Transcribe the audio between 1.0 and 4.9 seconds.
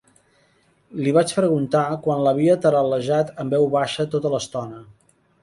Li vaig preguntar, quan l'havia taral·larejat en veu baixa tota l'estona.